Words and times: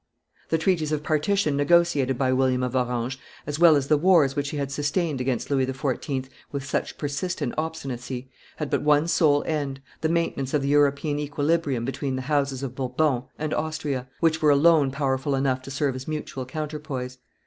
The 0.49 0.57
treaties 0.57 0.91
of 0.91 1.03
partition 1.03 1.55
negotiated 1.55 2.17
by 2.17 2.33
William 2.33 2.63
of 2.63 2.75
Orange, 2.75 3.19
as 3.45 3.59
well 3.59 3.75
as 3.75 3.87
the 3.87 3.99
wars 3.99 4.35
which 4.35 4.49
he 4.49 4.57
had 4.57 4.71
sustained 4.71 5.21
against 5.21 5.51
Louis 5.51 5.67
XIV. 5.67 6.25
with 6.51 6.65
such 6.65 6.97
persistent 6.97 7.53
obstinacy, 7.55 8.27
had 8.55 8.71
but 8.71 8.81
one 8.81 9.07
sole 9.07 9.43
end, 9.45 9.79
the 10.01 10.09
maintenance 10.09 10.55
of 10.55 10.63
the 10.63 10.69
European 10.69 11.19
equilibrium 11.19 11.85
between 11.85 12.15
the 12.15 12.23
houses 12.23 12.63
of 12.63 12.73
Bourbon 12.73 13.25
and 13.37 13.53
Austria, 13.53 14.07
which 14.21 14.41
were 14.41 14.49
alone 14.49 14.89
powerful 14.89 15.35
enough 15.35 15.61
to 15.61 15.69
serve 15.69 15.93
as 15.95 16.07
mutual 16.07 16.47
counterpoise. 16.47 17.19